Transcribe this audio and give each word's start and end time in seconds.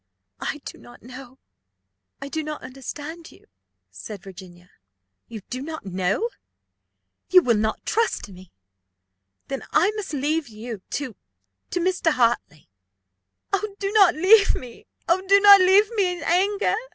"I 0.39 0.61
do 0.65 0.79
not 0.79 1.03
know. 1.03 1.37
I 2.23 2.27
do 2.27 2.41
not 2.41 2.63
understand 2.63 3.31
you," 3.31 3.45
said 3.91 4.23
Virginia. 4.23 4.71
"You 5.27 5.41
do 5.51 5.61
not 5.61 5.85
know! 5.85 6.27
You 7.29 7.43
will 7.43 7.55
not 7.55 7.85
trust 7.85 8.27
me. 8.27 8.51
Then 9.47 9.61
I 9.71 9.91
must 9.91 10.11
leave 10.13 10.47
you 10.47 10.81
to 10.97 11.15
to 11.69 11.79
Mr. 11.79 12.09
Hartley." 12.13 12.67
"Do 13.77 13.91
not 13.91 14.15
leave 14.15 14.55
me 14.55 14.87
oh, 15.07 15.21
do 15.27 15.39
not 15.39 15.61
leave 15.61 15.91
me 15.95 16.17
in 16.17 16.23
anger!" 16.23 16.73